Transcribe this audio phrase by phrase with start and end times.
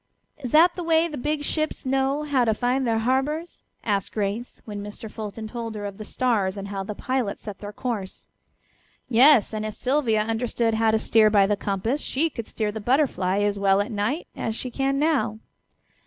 [0.39, 4.59] "Is that the way the big ships know how to find their harbors?" asked Grace,
[4.65, 5.11] when Mr.
[5.11, 8.27] Fulton told her of the stars, and how the pilots set their course.
[9.07, 12.81] "Yes, and if Sylvia understood how to steer by the compass she could steer the
[12.81, 15.37] Butterfly as well at night as she can now."